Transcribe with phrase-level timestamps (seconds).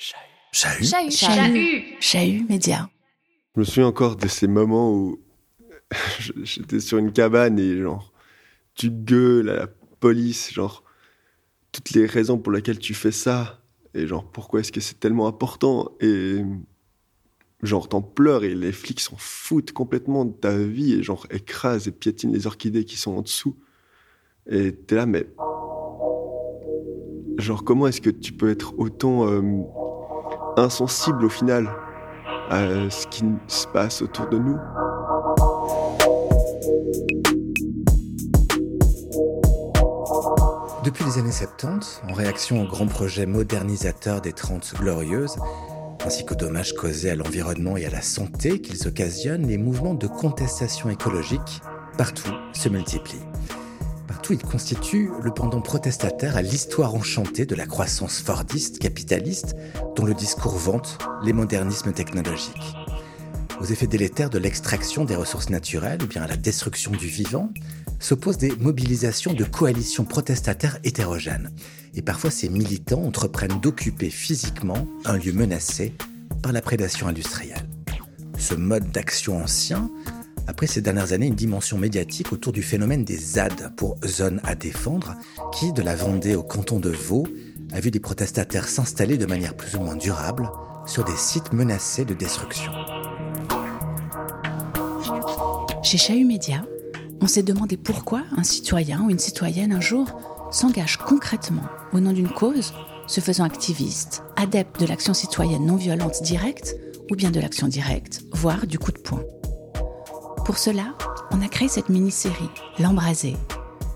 [0.00, 0.82] Chahut.
[0.82, 1.10] Chahut.
[1.10, 1.84] Chahut.
[2.00, 2.88] Chahut Média.
[3.54, 5.20] Je me souviens encore de ces moments où
[6.42, 8.10] j'étais sur une cabane et genre,
[8.74, 9.66] tu gueules à la
[10.00, 10.84] police, genre,
[11.70, 13.60] toutes les raisons pour lesquelles tu fais ça,
[13.92, 16.42] et genre, pourquoi est-ce que c'est tellement important, et
[17.62, 21.88] genre, t'en pleures et les flics s'en foutent complètement de ta vie, et genre, écrasent
[21.88, 23.58] et piétinent les orchidées qui sont en dessous.
[24.48, 25.26] Et t'es là, mais.
[27.36, 29.42] Genre, comment est-ce que tu peux être autant euh,
[30.56, 31.68] insensible au final
[32.50, 34.58] à ce qui se passe autour de nous
[40.82, 45.36] Depuis les années 70, en réaction au grand projet modernisateur des Trente Glorieuses,
[46.06, 50.06] ainsi qu'aux dommages causés à l'environnement et à la santé qu'ils occasionnent, les mouvements de
[50.06, 51.60] contestation écologique
[51.98, 53.26] partout se multiplient.
[54.30, 59.56] Partout, ils constituent le pendant protestataire à l'histoire enchantée de la croissance fordiste capitaliste
[59.96, 62.76] dont le discours vante les modernismes technologiques.
[63.60, 67.50] Aux effets délétères de l'extraction des ressources naturelles ou bien à la destruction du vivant,
[67.98, 71.50] s'opposent des mobilisations de coalitions protestataires hétérogènes.
[71.94, 75.92] Et parfois, ces militants entreprennent d'occuper physiquement un lieu menacé
[76.40, 77.68] par la prédation industrielle.
[78.38, 79.90] Ce mode d'action ancien
[80.50, 84.40] a pris ces dernières années une dimension médiatique autour du phénomène des ZAD pour zones
[84.42, 85.14] à défendre,
[85.52, 87.24] qui, de la Vendée au canton de Vaud,
[87.72, 90.50] a vu des protestataires s'installer de manière plus ou moins durable
[90.86, 92.72] sur des sites menacés de destruction.
[95.84, 96.66] Chez Chahut Média,
[97.20, 102.12] on s'est demandé pourquoi un citoyen ou une citoyenne un jour s'engage concrètement au nom
[102.12, 102.72] d'une cause,
[103.06, 106.74] se faisant activiste, adepte de l'action citoyenne non violente directe
[107.08, 109.22] ou bien de l'action directe, voire du coup de poing.
[110.44, 110.94] Pour cela,
[111.30, 113.36] on a créé cette mini-série, L'Embrasé,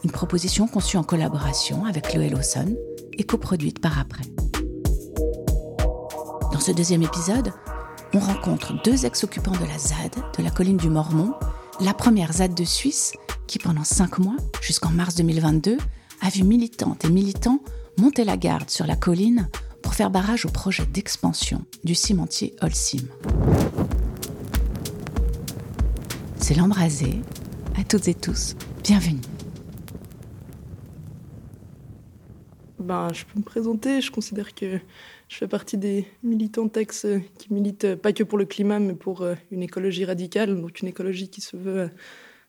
[0.05, 2.77] une proposition conçue en collaboration avec Loé Lawson
[3.12, 4.25] et coproduite par après.
[6.53, 7.53] Dans ce deuxième épisode,
[8.12, 11.34] on rencontre deux ex-occupants de la ZAD, de la colline du Mormon,
[11.81, 13.12] la première ZAD de Suisse,
[13.47, 15.78] qui pendant cinq mois, jusqu'en mars 2022,
[16.21, 17.61] a vu militantes et militants
[17.99, 19.49] monter la garde sur la colline
[19.82, 23.03] pour faire barrage au projet d'expansion du cimentier Holcim.
[26.47, 27.06] C'est l'embrasé.
[27.75, 29.22] À toutes et tous, bienvenue.
[32.78, 34.03] Ben, je peux me présenter.
[34.03, 34.78] Je considère que
[35.28, 37.06] je fais partie des militants ex
[37.38, 40.88] qui militent pas que pour le climat, mais pour euh, une écologie radicale, donc une
[40.88, 41.88] écologie qui se veut euh,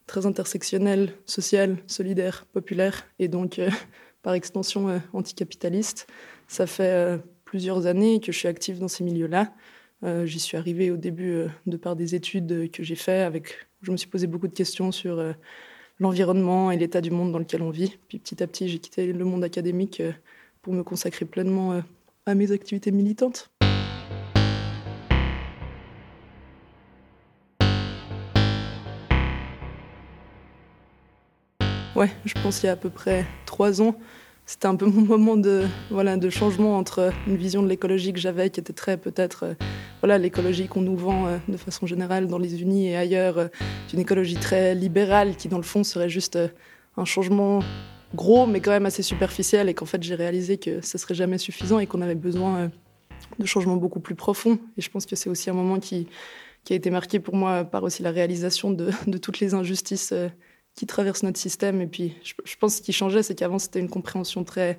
[0.07, 3.69] très intersectionnelle, sociale, solidaire, populaire, et donc euh,
[4.23, 6.07] par extension anticapitaliste.
[6.50, 9.53] Ça fait plusieurs années que je suis active dans ces milieux-là.
[10.03, 13.97] J'y suis arrivée au début de par des études que j'ai faites, avec, je me
[13.97, 15.19] suis posé beaucoup de questions sur
[16.00, 17.97] l'environnement et l'état du monde dans lequel on vit.
[18.07, 20.03] Puis petit à petit, j'ai quitté le monde académique
[20.61, 21.81] pour me consacrer pleinement
[22.25, 23.50] à mes activités militantes.
[31.95, 33.97] Ouais, je pense qu'il y a à peu près trois ans,
[34.45, 38.19] c'était un peu mon moment de, voilà, de changement entre une vision de l'écologie que
[38.19, 39.53] j'avais, qui était très peut-être euh,
[40.01, 43.47] voilà, l'écologie qu'on nous vend euh, de façon générale dans les unis et ailleurs, euh,
[43.94, 46.38] une écologie très libérale qui dans le fond serait juste
[46.97, 47.61] un changement
[48.13, 51.38] gros, mais quand même assez superficiel, et qu'en fait j'ai réalisé que ce serait jamais
[51.38, 52.69] suffisant et qu'on avait besoin
[53.39, 54.59] de changements beaucoup plus profonds.
[54.77, 56.07] Et je pense que c'est aussi un moment qui,
[56.69, 60.13] a été marqué pour moi par aussi la réalisation de toutes les injustices
[60.75, 61.81] qui traversent notre système.
[61.81, 64.78] Et puis, je, je pense que ce qui changeait, c'est qu'avant, c'était une compréhension très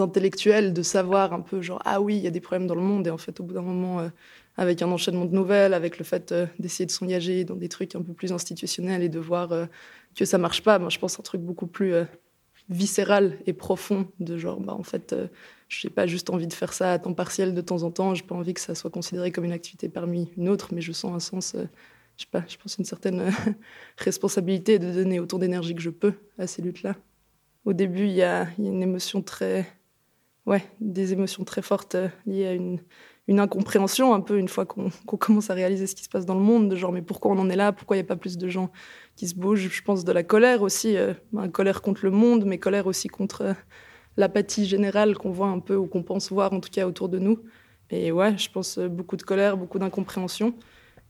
[0.00, 2.80] intellectuelle de savoir un peu, genre, ah oui, il y a des problèmes dans le
[2.80, 3.06] monde.
[3.06, 4.08] Et en fait, au bout d'un moment, euh,
[4.56, 7.94] avec un enchaînement de nouvelles, avec le fait euh, d'essayer de s'engager dans des trucs
[7.94, 9.66] un peu plus institutionnels et de voir euh,
[10.16, 11.94] que ça marche pas, moi, je pense un truc beaucoup plus
[12.68, 15.14] viscéral et profond, de genre, bah, en fait,
[15.68, 18.14] je n'ai pas juste envie de faire ça à temps partiel de temps en temps,
[18.14, 20.92] j'ai pas envie que ça soit considéré comme une activité parmi une autre, mais je
[20.92, 21.56] sens un sens
[22.16, 23.30] je sais pas, je pense une certaine euh,
[23.98, 26.94] responsabilité de donner autant d'énergie que je peux à ces luttes-là.
[27.64, 29.66] Au début, il y a, une émotion très,
[30.46, 32.80] ouais, des émotions très fortes euh, liées à une,
[33.28, 36.42] incompréhension un peu une fois qu'on commence à réaliser ce qui se passe dans le
[36.42, 38.36] monde, de genre mais pourquoi on en est là, pourquoi il n'y a pas plus
[38.36, 38.70] de gens
[39.16, 39.70] qui se bougent?
[39.70, 43.08] Je pense de la colère aussi, euh, ben, colère contre le monde, mais colère aussi
[43.08, 43.56] contre
[44.18, 47.18] l'apathie générale qu'on voit un peu ou qu'on pense voir en tout cas autour de
[47.18, 47.38] nous.
[47.88, 50.54] Et ouais, je pense beaucoup de colère, beaucoup d'incompréhension.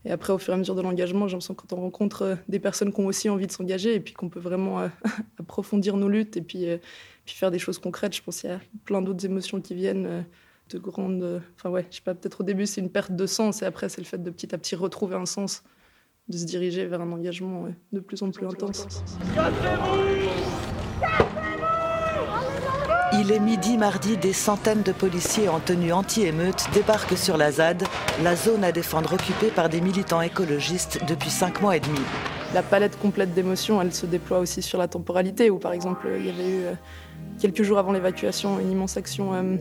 [0.05, 2.21] Et après, au fur et à mesure de l'engagement, j'ai l'impression que quand on rencontre
[2.23, 4.87] euh, des personnes qui ont aussi envie de s'engager et puis qu'on peut vraiment euh,
[5.39, 6.77] approfondir nos luttes et puis, euh,
[7.25, 10.25] puis faire des choses concrètes, je pense qu'il y a plein d'autres émotions qui viennent
[10.69, 11.41] de grandes.
[11.55, 13.87] Enfin, ouais, je sais pas, peut-être au début, c'est une perte de sens et après,
[13.87, 15.63] c'est le fait de petit à petit retrouver un sens,
[16.27, 18.87] de se diriger vers un engagement de plus en plus intense.
[23.19, 27.83] Il est midi mardi, des centaines de policiers en tenue anti-émeute débarquent sur la ZAD,
[28.23, 31.99] la zone à défendre occupée par des militants écologistes depuis cinq mois et demi.
[32.53, 36.25] La palette complète d'émotions, elle se déploie aussi sur la temporalité, où par exemple, il
[36.25, 36.73] y avait eu euh,
[37.39, 39.57] quelques jours avant l'évacuation une immense action euh,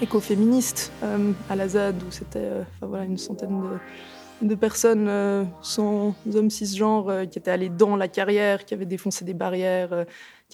[0.00, 2.50] écoféministe euh, à la ZAD, où c'était
[2.80, 3.62] voilà, une centaine
[4.42, 5.10] de, de personnes
[5.60, 10.06] sans hommes cisgenres qui étaient allées dans la carrière, qui avaient défoncé des barrières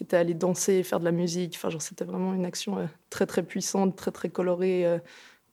[0.02, 1.54] qui était allé danser, faire de la musique.
[1.54, 4.98] Enfin, genre, c'était vraiment une action euh, très, très puissante, très, très colorée euh,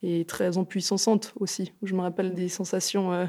[0.01, 1.71] et très empuissante aussi.
[1.83, 3.27] Je me rappelle des sensations euh,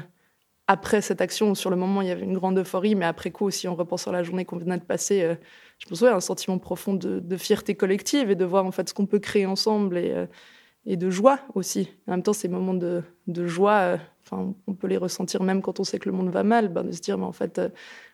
[0.65, 1.53] après cette action.
[1.53, 4.11] Sur le moment, il y avait une grande euphorie, mais après coup, aussi, en repensant
[4.11, 5.37] la journée qu'on venait de passer,
[5.77, 8.93] je me souviens un sentiment profond de, fierté collective et de voir en fait ce
[8.95, 11.89] qu'on peut créer ensemble et, de joie aussi.
[12.07, 15.79] En même temps, ces moments de, de joie, enfin, on peut les ressentir même quand
[15.79, 17.61] on sait que le monde va mal, ben, de se dire, mais en fait,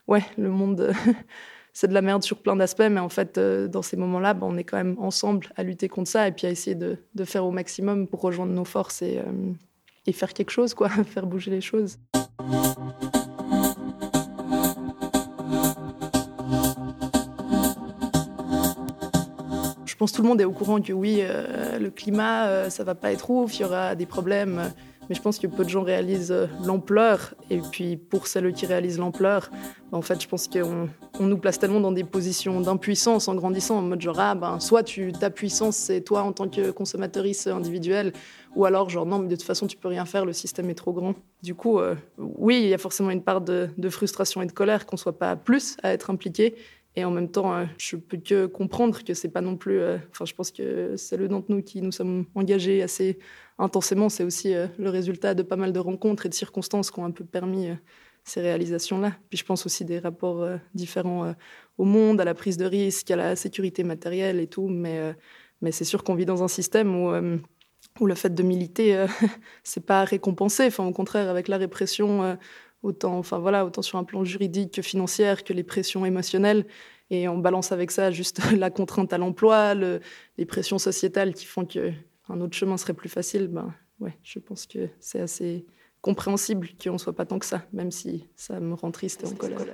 [0.08, 0.92] ouais, le monde
[1.80, 4.48] c'est de la merde sur plein d'aspects, mais en fait, euh, dans ces moments-là, bah,
[4.50, 7.44] on est quand même ensemble à lutter contre ça et puis à essayer de, faire
[7.44, 9.52] au maximum pour rejoindre nos forces et, euh,
[10.04, 12.00] et faire quelque chose, quoi, faire bouger les choses.
[19.86, 22.82] Je pense que tout le monde est au courant que oui, euh, le climat, ça
[22.82, 24.72] va pas être ouf, il y aura des problèmes.
[25.08, 27.34] Mais je pense que peu de gens réalisent euh, l'ampleur.
[27.50, 29.50] Et puis pour celles qui réalisent l'ampleur,
[29.92, 30.88] en fait, je pense qu'on
[31.18, 34.60] on nous place tellement dans des positions d'impuissance en grandissant, en mode genre, ah ben,
[34.60, 38.12] soit tu, ta puissance, c'est toi en tant que consommatrice individuelle,
[38.54, 40.74] ou alors genre, non, mais de toute façon, tu peux rien faire, le système est
[40.74, 41.14] trop grand.
[41.42, 44.52] Du coup, euh, oui, il y a forcément une part de, de frustration et de
[44.52, 46.54] colère qu'on soit pas plus à être impliqué.
[46.96, 49.80] Et en même temps, euh, je peux que comprendre que c'est pas non plus.
[50.10, 53.18] Enfin, je pense que c'est le d'entre nous qui nous sommes engagés assez
[53.58, 57.00] intensément, c'est aussi euh, le résultat de pas mal de rencontres et de circonstances qui
[57.00, 57.74] ont un peu permis euh,
[58.24, 59.16] ces réalisations-là.
[59.28, 61.34] Puis je pense aussi des rapports euh, différents
[61.76, 64.68] au monde, à la prise de risque, à la sécurité matérielle et tout.
[64.68, 65.14] Mais,
[65.62, 67.10] mais c'est sûr qu'on vit dans un système où,
[68.00, 69.06] où le fait de militer,
[69.62, 70.66] c'est pas récompensé.
[70.66, 72.36] Enfin, au contraire, avec la répression,
[72.82, 76.66] autant, enfin, voilà, autant sur un plan juridique que financier, que les pressions émotionnelles.
[77.10, 81.64] Et on balance avec ça juste la contrainte à l'emploi, les pressions sociétales qui font
[81.64, 81.92] que
[82.28, 85.64] un autre chemin serait plus facile, ben, ouais, je pense que c'est assez
[86.00, 89.26] compréhensible qu'on ne soit pas tant que ça, même si ça me rend triste et
[89.26, 89.64] en colère.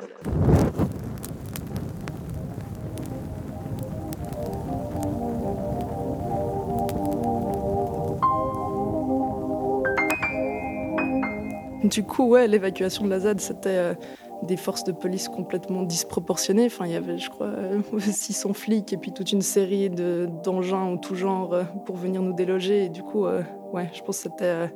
[11.84, 13.94] Du coup, ouais, l'évacuation de la ZAD, c'était euh,
[14.42, 16.66] des forces de police complètement disproportionnées.
[16.66, 17.52] Enfin, il y avait, je crois,
[17.98, 22.32] 600 flics et puis toute une série d'engins en tout genre euh, pour venir nous
[22.32, 22.84] déloger.
[22.84, 23.42] Et du coup, euh,
[23.72, 24.66] ouais, je pense que c'était, euh,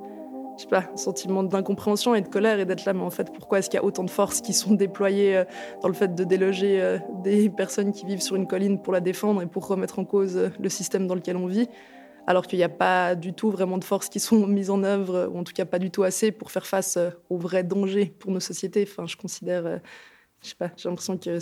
[0.56, 2.92] je sais pas, un sentiment d'incompréhension et de colère et d'être là.
[2.92, 5.44] Mais en fait, pourquoi est-ce qu'il y a autant de forces qui sont déployées
[5.82, 9.40] dans le fait de déloger des personnes qui vivent sur une colline pour la défendre
[9.40, 11.68] et pour remettre en cause le système dans lequel on vit?
[12.28, 15.30] Alors qu'il n'y a pas du tout vraiment de forces qui sont mises en œuvre,
[15.32, 18.14] ou en tout cas pas du tout assez pour faire face euh, aux vrais dangers
[18.18, 18.86] pour nos sociétés.
[18.86, 19.78] Enfin, je considère, euh,
[20.42, 21.38] je sais pas, j'ai l'impression que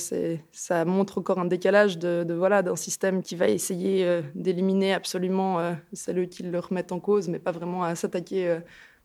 [0.52, 5.58] ça montre encore un décalage de, voilà d'un système qui va essayer euh, d'éliminer absolument
[5.92, 8.60] celles qui le remettent en cause, mais pas vraiment à s'attaquer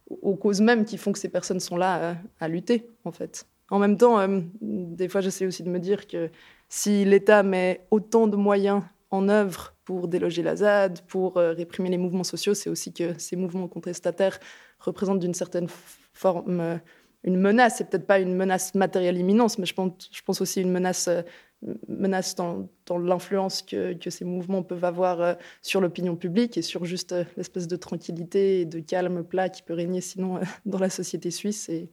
[0.08, 3.48] aux causes mêmes qui font que ces personnes sont là à lutter, en fait.
[3.72, 4.20] En même temps,
[4.62, 6.30] des fois, j'essaie aussi de me dire que
[6.70, 11.90] si l'État met autant de moyens en œuvre pour déloger la ZAD, pour euh, réprimer
[11.90, 14.40] les mouvements sociaux, c'est aussi que ces mouvements contestataires
[14.80, 15.68] représentent d'une certaine
[16.14, 16.78] forme euh,
[17.26, 17.76] une menace.
[17.78, 21.24] C'est peut-être pas une menace matérielle imminente, mais je pense, aussi une menace, euh,
[21.90, 27.68] menace dans, l'influence que, ces mouvements peuvent avoir sur l'opinion publique et sur juste l'espèce
[27.68, 31.68] de tranquillité et de calme plat qui peut régner sinon dans la société suisse.
[31.68, 31.90] Et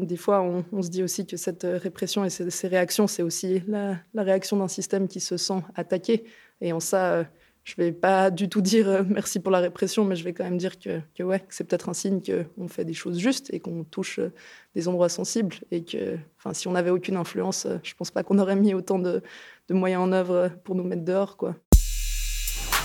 [0.00, 0.42] des fois,
[0.72, 4.68] on, se dit aussi que cette répression et ces, réactions, c'est aussi la réaction d'un
[4.68, 6.24] système qui se sent attaqué.
[6.60, 7.24] Et en ça, euh,
[7.64, 10.44] je vais pas du tout dire euh, merci pour la répression, mais je vais quand
[10.44, 13.60] même dire que, que ouais, c'est peut-être un signe qu'on fait des choses justes et
[13.60, 14.32] qu'on touche euh,
[14.74, 15.56] des endroits sensibles.
[15.70, 16.16] Et que
[16.52, 19.22] si on n'avait aucune influence, je pense pas qu'on aurait mis autant de,
[19.68, 21.36] de, moyens en œuvre pour nous mettre dehors.
[21.36, 21.56] Quoi.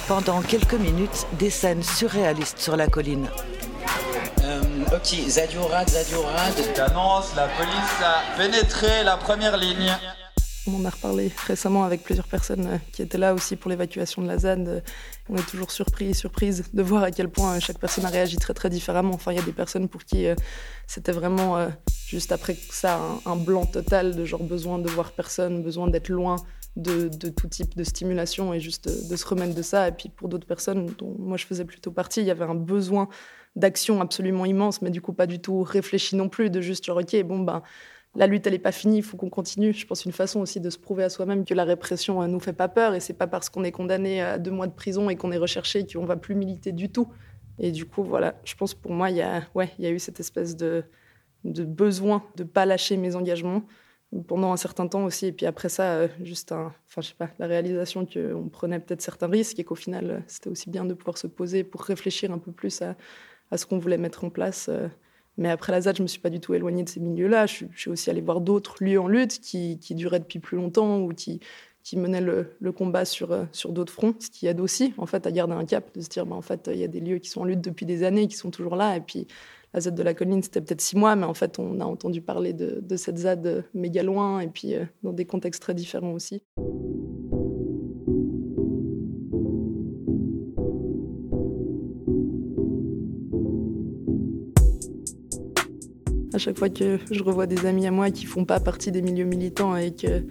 [0.07, 3.29] Pendant quelques minutes, des scènes surréalistes sur la colline.
[4.43, 4.61] Euh,
[4.91, 6.53] ok, Zadiorad, Zadiorad.
[6.75, 9.95] J'annonce, la police a pénétré la première ligne.
[10.65, 14.22] On en a reparlé récemment avec plusieurs personnes euh, qui étaient là aussi pour l'évacuation
[14.22, 14.67] de la ZAD.
[14.67, 14.79] Euh,
[15.27, 18.38] on est toujours surpris surprise de voir à quel point euh, chaque personne a réagi
[18.38, 19.13] très très différemment.
[19.13, 20.25] Enfin, il y a des personnes pour qui
[20.88, 21.67] c'était vraiment
[22.08, 26.38] juste après ça un, blanc total de genre besoin de voir personne, besoin d'être loin
[26.77, 29.89] de, tout type de stimulation et juste de, se remettre de ça.
[29.89, 32.55] Et puis pour d'autres personnes dont moi je faisais plutôt partie, il y avait un
[32.55, 33.10] besoin
[33.55, 36.98] d'action absolument immense, mais du coup pas du tout réfléchi non plus, de juste genre
[36.98, 37.63] ok bon ben
[38.15, 39.74] la lutte, elle n'est pas finie, il faut qu'on continue.
[39.74, 42.39] Je pense une façon aussi de se prouver à soi-même que la répression ne nous
[42.39, 45.10] fait pas peur et c'est pas parce qu'on est condamné à deux mois de prison
[45.10, 47.08] et qu'on est recherché qu'on va plus militer du tout.
[47.60, 50.00] Et du coup, voilà, je pense pour moi, il y a, ouais, y a eu
[50.00, 50.84] cette espèce de,
[51.43, 53.63] besoin de pas lâcher mes engagements
[54.27, 55.27] pendant un certain temps aussi.
[55.27, 59.01] Et puis après ça, euh, juste enfin, je sais pas, la réalisation qu'on prenait peut-être
[59.01, 62.32] certains risques et qu'au final, euh, c'était aussi bien de pouvoir se poser pour réfléchir
[62.32, 62.96] un peu plus à,
[63.50, 64.70] à ce qu'on voulait mettre en place.
[65.37, 65.41] Euh.
[65.41, 67.45] Mais après la ZAD, je me suis pas du tout éloignée de ces milieux-là.
[67.45, 70.99] Je, suis aussi allée voir d'autres lieux en lutte qui, qui, duraient depuis plus longtemps
[70.99, 71.39] ou qui,
[71.83, 75.31] qui menaient le, combat sur, sur d'autres fronts, ce qui aide aussi en fait à
[75.31, 77.29] garder un cap, de se dire, bah, en fait, il y a des lieux qui
[77.29, 79.27] sont en lutte depuis des années, qui sont toujours là, et puis
[79.73, 82.21] la ZAD de la colline, c'était peut-être six mois, mais en fait, on a entendu
[82.21, 86.43] parler de, cette ZAD méga loin et puis euh, dans des contextes très différents aussi.
[96.33, 99.03] À chaque fois que je revois des amis à moi qui font pas partie des
[99.03, 100.25] milieux militants et que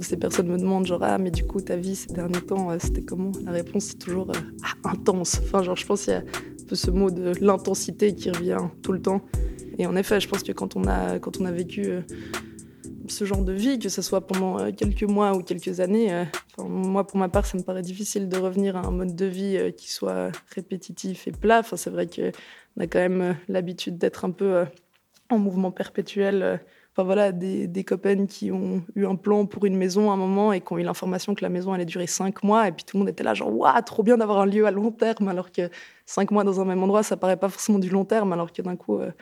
[0.00, 2.76] ces personnes me demandent genre ah mais du coup ta vie ces derniers temps euh,
[2.78, 3.32] c'était comment?
[3.44, 5.40] La réponse c'est toujours euh, ah, intense.
[5.42, 6.22] Enfin genre je pense qu'il y a
[6.72, 9.22] ce mot de l'intensité qui revient tout le temps.
[9.78, 12.02] Et en effet, je pense que quand on a, quand on a vécu euh,
[13.08, 16.26] ce genre de vie, que ce soit pendant quelques mois ou quelques années,
[16.58, 19.72] moi, pour ma part, ça me paraît difficile de revenir à un mode de vie
[19.76, 21.60] qui soit répétitif et plat.
[21.60, 24.64] Enfin, c'est vrai qu'on a quand même l'habitude d'être un peu
[25.30, 26.60] en mouvement perpétuel
[26.92, 30.52] Enfin voilà, des, copains qui ont eu un plan pour une maison à un moment
[30.52, 32.66] et qui ont eu l'information que la maison allait durer cinq mois.
[32.66, 34.72] Et puis tout le monde était là, genre, waouh, trop bien d'avoir un lieu à
[34.72, 35.28] long terme.
[35.28, 35.70] Alors que
[36.04, 38.32] cinq mois dans un même endroit, ça paraît pas forcément du long terme.
[38.32, 39.12] Alors que d'un coup, euh,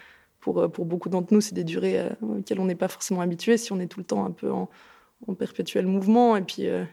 [0.40, 3.20] pour, euh, pour beaucoup d'entre nous, c'est des durées euh, auxquelles on n'est pas forcément
[3.20, 4.70] habitué si on est tout le temps un peu en,
[5.26, 6.36] en perpétuel mouvement.
[6.36, 6.86] Et puis, à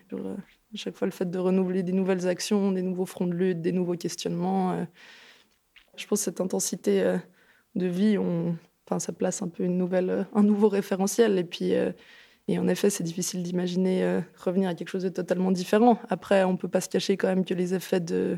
[0.74, 3.72] chaque fois, le fait de renouveler des nouvelles actions, des nouveaux fronts de lutte, des
[3.72, 4.86] nouveaux questionnements.
[5.96, 7.18] je pense que cette intensité
[7.76, 11.38] de vie, on enfin, ça place un peu une nouvelle, euh, un nouveau référentiel.
[11.38, 11.92] Et puis, euh,
[12.48, 16.00] et en effet, c'est difficile d'imaginer euh, revenir à quelque chose de totalement différent.
[16.10, 18.38] Après, on peut pas se cacher quand même que les effets de,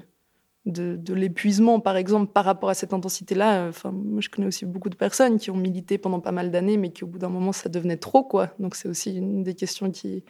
[0.66, 3.68] de, l'épuisement, par exemple, par rapport à cette intensité-là.
[3.68, 6.78] Enfin, moi, je connais aussi beaucoup de personnes qui ont milité pendant pas mal d'années,
[6.78, 8.54] mais qui, au bout d'un moment, ça devenait trop, quoi.
[8.60, 10.24] Donc, c'est aussi une des questions qui,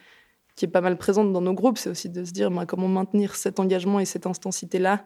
[0.56, 1.78] qui est pas mal présente dans nos groupes.
[1.78, 5.04] C'est aussi de se dire, moi, comment maintenir cet engagement et cette intensité-là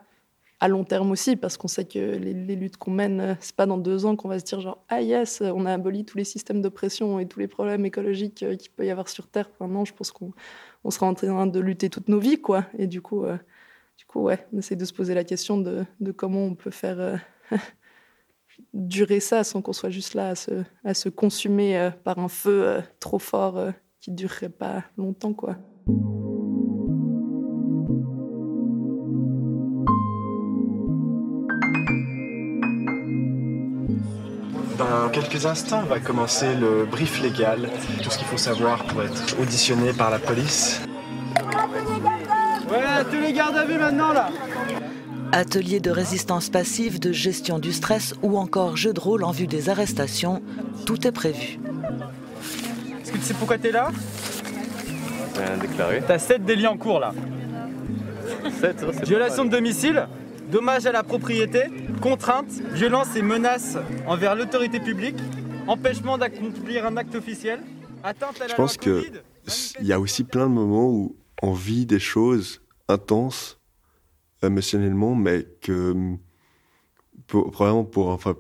[0.61, 3.67] à long terme aussi, parce qu'on sait que les, luttes qu'on mène, euh, c'est pas
[3.67, 6.25] dans deux ans qu'on va se dire genre ah yes, on a aboli tous les
[6.25, 9.51] systèmes d'oppression et tous les problèmes écologiques euh, qu'il peut y avoir sur Terre.
[9.61, 10.33] Non, je pense qu'on
[10.85, 12.65] on sera en train de lutter toutes nos vies, quoi.
[12.79, 13.37] Et du coup, euh,
[13.99, 16.71] du coup, ouais, on essaie de se poser la question de, de comment on peut
[16.71, 17.21] faire
[18.73, 22.83] durer ça sans qu'on soit juste là à se, à se consumer par un feu
[23.01, 25.57] trop fort qui durerait pas longtemps, quoi.
[35.03, 37.69] Dans quelques instants, on va commencer le brief légal,
[38.05, 40.81] tout ce qu'il faut savoir pour être auditionné par la police.
[42.71, 44.31] Ouais, tous les gardes à vue maintenant là
[45.33, 49.49] Atelier de résistance passive, de gestion du stress ou encore jeu de rôle en vue
[49.49, 50.41] des arrestations,
[50.87, 51.59] tout est prévu.
[53.03, 53.91] Est-ce que tu sais pourquoi t'es là?
[55.37, 56.01] Rien déclaré.
[56.07, 57.13] T'as 7 délits en cours là.
[58.61, 60.07] 7 Violation de domicile,
[60.53, 61.63] dommage à la propriété,
[62.03, 65.17] contrainte, violence et menaces envers l'autorité publique,
[65.67, 67.61] empêchement d'accomplir un acte officiel,
[68.05, 69.23] atteinte à la Je pense qu'il
[69.81, 73.59] y a aussi plein de moments où on vit des choses intenses
[74.43, 76.17] émotionnellement, mais que
[77.27, 78.37] pour, probablement pour, enfin,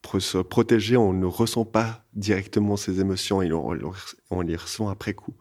[0.00, 3.76] pour se protéger, on ne ressent pas directement ces émotions et on,
[4.30, 5.34] on les ressent après coup.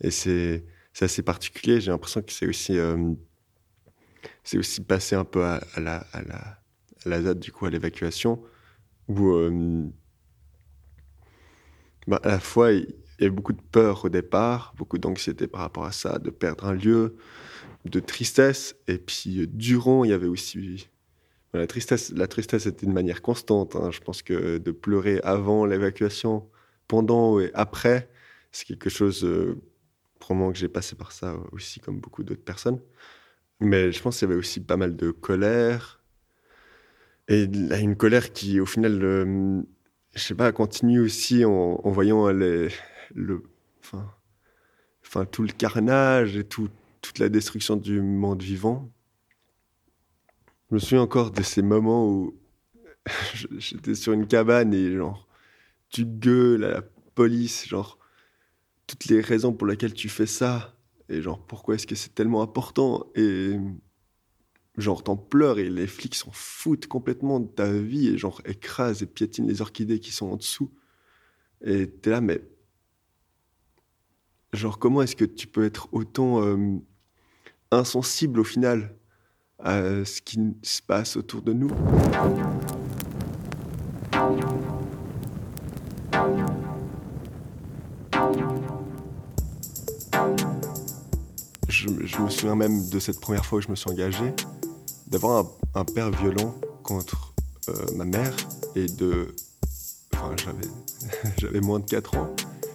[0.00, 0.64] Et c'est
[1.00, 1.80] assez particulier.
[1.80, 3.14] J'ai l'impression que c'est aussi euh,
[4.44, 6.36] c'est aussi passé un peu à, la, à, la,
[7.04, 8.42] à la ZAD, du coup, à l'évacuation,
[9.08, 9.86] où euh,
[12.06, 15.60] bah, à la fois, il y avait beaucoup de peur au départ, beaucoup d'anxiété par
[15.60, 17.16] rapport à ça, de perdre un lieu,
[17.84, 20.88] de tristesse, et puis euh, durant, il y avait aussi...
[21.52, 23.76] la, tristesse, la tristesse était une manière constante.
[23.76, 23.90] Hein.
[23.90, 26.48] Je pense que de pleurer avant l'évacuation,
[26.88, 28.10] pendant et après,
[28.52, 29.60] c'est quelque chose, euh,
[30.18, 32.80] probablement que j'ai passé par ça aussi, comme beaucoup d'autres personnes.
[33.60, 36.00] Mais je pense qu'il y avait aussi pas mal de colère.
[37.28, 39.62] Et une colère qui, au final, euh,
[40.14, 42.68] je sais pas, continue aussi en, voyant le,
[45.30, 46.68] tout le carnage et tout,
[47.00, 48.90] toute la destruction du monde vivant.
[50.70, 52.34] Je me souviens encore de ces moments où
[53.58, 55.28] j'étais sur une cabane et genre,
[55.88, 56.82] tu gueules à la
[57.14, 57.98] police, genre,
[58.86, 60.74] toutes les raisons pour lesquelles tu fais ça.
[61.10, 63.06] Et genre, pourquoi est-ce que c'est tellement important?
[63.16, 63.58] Et
[64.78, 69.02] genre, t'en pleures et les flics s'en foutent complètement de ta vie et genre, écrasent
[69.02, 70.70] et piétinent les orchidées qui sont en dessous.
[71.62, 72.40] Et t'es là, mais
[74.52, 76.78] genre comment est-ce que tu peux être autant euh,
[77.72, 78.96] insensible au final
[79.58, 81.70] à ce qui se passe autour de nous?
[91.80, 94.32] Je, me souviens même de cette première fois où je me suis engagé,
[95.06, 97.32] d'avoir un, un, père violent contre
[97.68, 98.36] euh, ma mère
[98.74, 99.34] et de...
[100.14, 100.34] Enfin,
[101.38, 102.34] j'avais moins de 4 ans,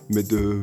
[0.10, 0.62] mais de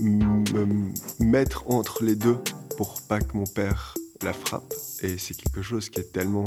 [0.00, 2.38] me mettre entre les deux
[2.76, 4.74] pour pas que mon père la frappe.
[5.02, 6.44] Et c'est quelque chose qui est tellement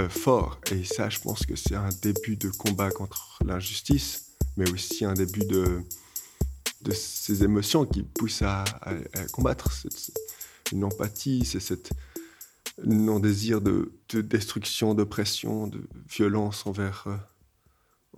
[0.00, 0.58] euh, fort.
[0.72, 5.14] Et ça, je pense que c'est un début de combat contre l'injustice, mais aussi un
[5.14, 5.82] début de,
[6.92, 8.64] ces émotions qui poussent à,
[9.32, 9.70] combattre.
[9.72, 10.12] C'est
[10.72, 11.90] une empathie, c'est cette
[12.84, 17.16] non-désir de, de, destruction, d'oppression, de violence envers, euh,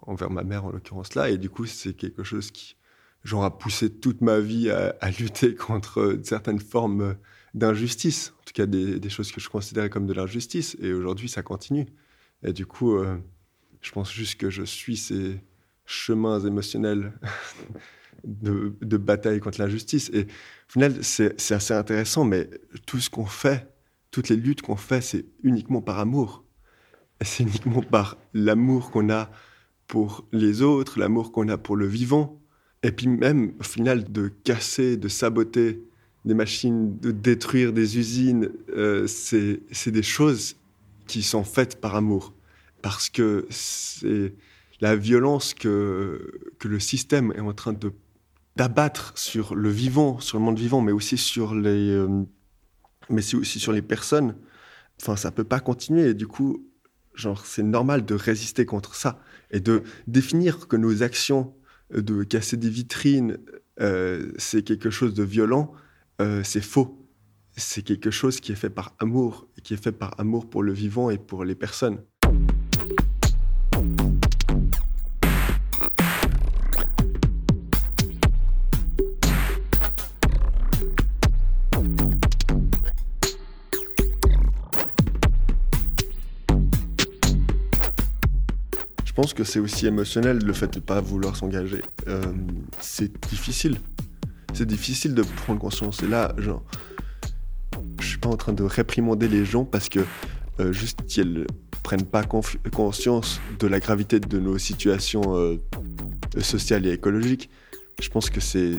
[0.02, 1.30] envers ma mère en l'occurrence là.
[1.30, 2.76] Et du coup, c'est quelque chose qui,
[3.24, 7.16] genre, a poussé toute ma vie à, lutter contre certaines formes
[7.54, 10.76] d'injustice, en tout cas des, des, choses que je considérais comme de l'injustice.
[10.80, 11.86] Et aujourd'hui, ça continue.
[12.42, 13.16] Et du coup, euh,
[13.80, 15.40] je pense juste que je suis ces
[15.86, 17.12] chemins émotionnels
[18.24, 20.10] de, bataille contre l'injustice.
[20.12, 22.48] Et au final, c'est assez intéressant, mais
[22.86, 23.68] tout ce qu'on fait,
[24.10, 26.44] toutes les luttes qu'on fait, c'est uniquement par amour.
[27.22, 29.30] C'est uniquement par l'amour qu'on a
[29.86, 32.40] pour les autres, l'amour qu'on a pour le vivant.
[32.82, 35.82] Et puis même, au final, de casser, de saboter
[36.24, 40.56] des machines, de détruire des usines, euh, c'est des choses
[41.06, 42.34] qui sont faites par amour.
[42.82, 44.34] Parce que c'est
[44.80, 47.92] la violence que, que le système est en train de
[48.60, 52.26] d'abattre sur le vivant, sur le monde vivant, mais aussi sur les, euh,
[53.08, 54.36] mais aussi sur les personnes.
[55.00, 56.10] Enfin, ça peut pas continuer.
[56.10, 56.68] Et du coup,
[57.42, 59.18] c'est normal de résister contre ça
[59.50, 61.54] et de définir que nos actions
[61.90, 63.38] de casser des vitrines,
[63.80, 65.72] euh, c'est quelque chose de violent.
[66.20, 67.08] Euh, c'est faux.
[67.56, 70.74] C'est quelque chose qui est fait par amour, qui est fait par amour pour le
[70.74, 72.02] vivant et pour les personnes.
[89.20, 91.82] Pense que c'est aussi émotionnel le fait de ne pas vouloir s'engager.
[92.08, 92.22] Euh,
[92.80, 93.76] c'est difficile
[94.54, 96.02] c'est difficile de prendre conscience.
[96.02, 96.62] Et là, genre,
[98.00, 100.00] je suis pas en train de réprimander les gens parce que
[100.58, 101.46] euh, juste qu'ils
[101.82, 105.56] prennent pas conscience de la gravité de nos situations euh,
[106.40, 107.50] sociales et écologiques.
[108.00, 108.78] Je pense que c'est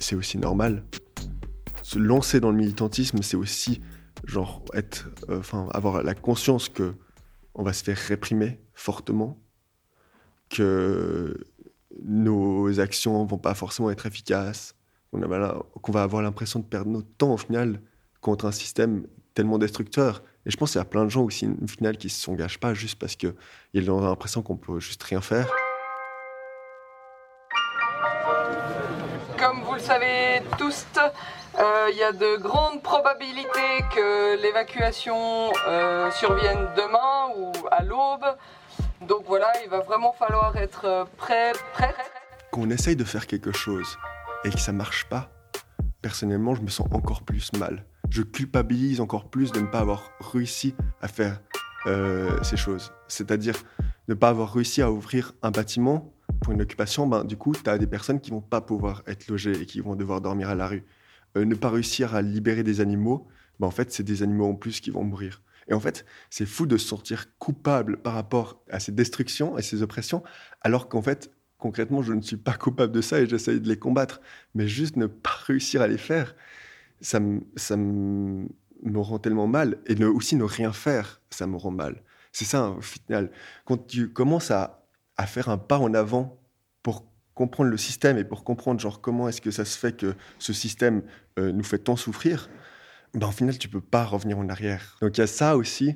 [0.00, 0.82] c'est aussi normal.
[1.84, 3.80] Se lancer dans le militantisme, c'est aussi
[4.26, 6.94] genre être, euh, enfin, avoir la conscience que
[7.54, 9.38] on va se faire réprimer fortement,
[10.50, 11.36] que
[12.02, 14.74] nos actions vont pas forcément être efficaces,
[15.10, 17.80] qu'on va avoir l'impression de perdre notre temps au final
[18.20, 20.22] contre un système tellement destructeur.
[20.46, 22.58] Et je pense qu'il y a plein de gens aussi, au final, qui ne s'engagent
[22.58, 25.48] pas juste parce qu'ils ont l'impression qu'on peut juste rien faire.
[29.38, 30.86] Comme vous le savez tous,
[31.58, 38.24] euh, il y a de grandes probabilités que l'évacuation euh, survienne demain ou à l'aube.
[39.08, 41.94] Donc voilà, il va vraiment falloir être euh, prêt, prêt.
[42.50, 43.98] Qu'on essaye de faire quelque chose
[44.44, 45.30] et que ça marche pas,
[46.00, 47.84] personnellement, je me sens encore plus mal.
[48.10, 51.40] Je culpabilise encore plus de ne pas avoir réussi à faire
[51.86, 52.92] euh, ces choses.
[53.08, 53.56] C'est-à-dire
[54.08, 57.68] ne pas avoir réussi à ouvrir un bâtiment pour une occupation, ben, du coup, tu
[57.68, 60.54] as des personnes qui vont pas pouvoir être logées et qui vont devoir dormir à
[60.54, 60.84] la rue.
[61.36, 63.26] Euh, ne pas réussir à libérer des animaux,
[63.60, 65.42] ben, en fait, c'est des animaux en plus qui vont mourir.
[65.68, 69.62] Et en fait, c'est fou de se sentir coupable par rapport à ces destructions et
[69.62, 70.22] ces oppressions,
[70.60, 73.78] alors qu'en fait, concrètement, je ne suis pas coupable de ça et j'essaye de les
[73.78, 74.20] combattre.
[74.54, 76.34] Mais juste ne pas réussir à les faire,
[77.00, 77.20] ça,
[77.56, 78.48] ça me
[78.94, 79.78] rend tellement mal.
[79.86, 82.02] Et ne, aussi ne rien faire, ça me rend mal.
[82.32, 83.30] C'est ça, au final.
[83.64, 84.84] Quand tu commences à,
[85.16, 86.38] à faire un pas en avant
[86.82, 90.14] pour comprendre le système et pour comprendre genre comment est-ce que ça se fait que
[90.38, 91.02] ce système
[91.38, 92.48] euh, nous fait tant souffrir,
[93.14, 94.96] ben, au final, tu peux pas revenir en arrière.
[95.00, 95.94] Donc il y a ça aussi.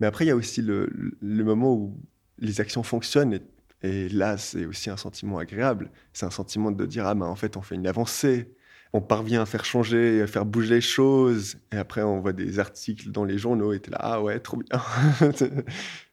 [0.00, 0.88] Mais après, il y a aussi le,
[1.20, 2.00] le moment où
[2.38, 3.40] les actions fonctionnent.
[3.82, 5.90] Et, là, c'est aussi un sentiment agréable.
[6.12, 8.54] C'est un sentiment de dire, ah ben en fait, on fait une avancée.
[8.94, 11.58] On parvient à faire changer, à faire bouger les choses.
[11.72, 14.56] Et après, on voit des articles dans les journaux et es là, ah ouais, trop
[14.56, 14.80] bien.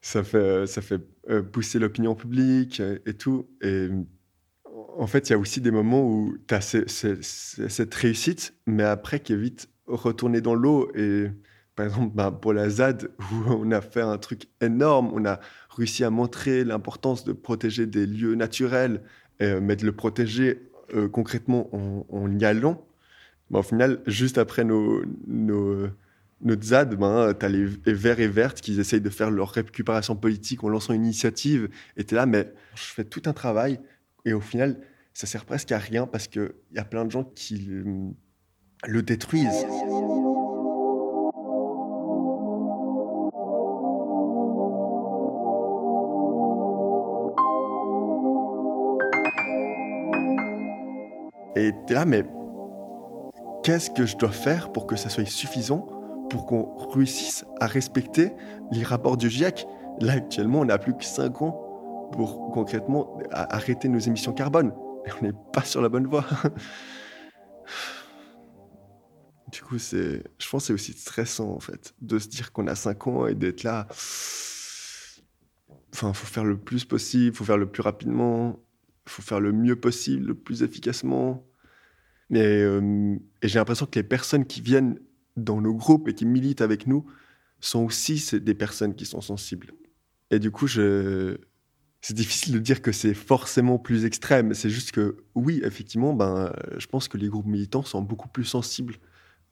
[0.02, 3.48] ça fait, ça fait euh, pousser l'opinion publique et tout.
[3.62, 3.90] Et
[4.98, 9.22] en fait, il y a aussi des moments où tu as cette réussite, mais après
[9.22, 11.30] qui est vite retourner dans l'eau et
[11.76, 15.40] par exemple, bah, pour la ZAD, où on a fait un truc énorme, on a
[15.70, 19.02] réussi à montrer l'importance de protéger des lieux naturels,
[19.42, 20.70] mais de le protéger
[21.12, 21.70] concrètement
[22.10, 22.88] en, y allant.
[23.52, 25.90] Bah, au final, juste après nos, nos
[26.42, 30.16] notre ZAD, ben, tu as les Verts et Vertes qui essayent de faire leur récupération
[30.16, 31.70] politique en lançant une initiative.
[31.98, 33.80] Et tu es là, mais je fais tout un travail.
[34.26, 34.80] Et au final,
[35.14, 37.70] ça sert presque à rien parce qu'il y a plein de gens qui
[38.84, 39.66] le, détruisent.
[51.58, 52.26] Et tu es là, mais
[53.64, 55.88] qu'est-ce que je dois faire pour que ça soit suffisant
[56.30, 58.34] pour qu'on réussisse à respecter
[58.72, 59.68] les rapports du GIEC.
[60.02, 64.74] Là, actuellement, on n'a plus que 5 ans pour concrètement arrêter nos émissions carbone.
[65.06, 66.26] Et on n'est pas sur la bonne voie.
[69.52, 72.68] du coup, c'est, je pense que c'est aussi stressant, en fait, de se dire qu'on
[72.68, 73.88] a 5 ans et d'être là.
[75.94, 78.60] Enfin, faut faire le plus possible, faut faire le plus rapidement,
[79.08, 81.48] faut faire le mieux possible, le plus efficacement.
[82.32, 85.00] Et, euh, et j'ai l'impression que les personnes qui viennent
[85.38, 87.06] dans nos groupes et qui militent avec nous
[87.60, 89.72] sont aussi des personnes qui sont sensibles.
[90.32, 91.38] Et du coup, c'est
[92.12, 94.54] difficile de dire que c'est forcément plus extrême.
[94.54, 98.44] C'est juste que, oui, effectivement, ben, je pense que les groupes militants sont beaucoup plus
[98.44, 98.98] sensibles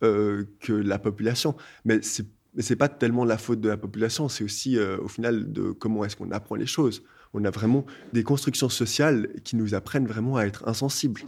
[0.04, 1.56] euh, que la population.
[1.86, 5.52] Mais c'est n'est pas tellement la faute de la population, c'est aussi euh, au final
[5.52, 7.04] de comment est-ce qu'on apprend les choses.
[7.34, 11.22] On a vraiment des constructions sociales qui nous apprennent vraiment à être insensibles.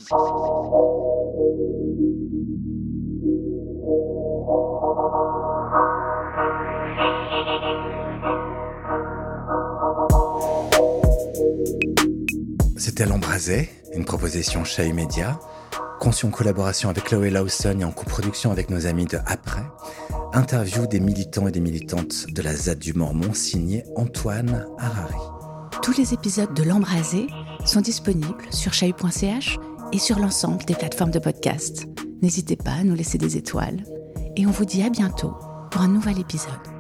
[12.77, 15.39] C'était L'Embrasé, une proposition chez Media,
[16.05, 19.63] conçue en collaboration avec Chloé Lawson et en coproduction avec nos amis de Après.
[20.33, 25.17] Interview des militants et des militantes de la ZAD du Mormon, signé Antoine Harari.
[25.81, 27.25] Tous les épisodes de L'Embrasé
[27.65, 29.57] sont disponibles sur chahut.ch
[29.93, 31.87] et sur l'ensemble des plateformes de podcast.
[32.21, 33.83] N'hésitez pas à nous laisser des étoiles.
[34.35, 35.33] Et on vous dit à bientôt
[35.71, 36.74] pour un nouvel épisode.